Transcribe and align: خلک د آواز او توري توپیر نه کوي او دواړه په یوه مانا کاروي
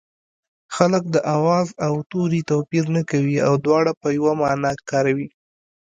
خلک 0.75 1.03
د 1.15 1.17
آواز 1.37 1.67
او 1.85 1.93
توري 2.11 2.41
توپیر 2.49 2.85
نه 2.95 3.01
کوي 3.11 3.37
او 3.47 3.53
دواړه 3.65 3.91
په 4.01 4.07
یوه 4.17 4.33
مانا 4.41 4.71
کاروي 4.89 5.27